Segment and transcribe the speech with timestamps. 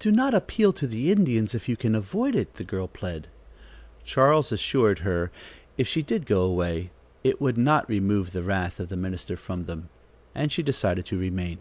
[0.00, 3.28] "Do not appeal to the Indians, if you can avoid it," the girl plead.
[4.04, 5.30] Charles assured her
[5.78, 6.90] if she did go away,
[7.22, 9.88] it would not remove the wrath of the minister from them,
[10.34, 11.58] and she decided to remain.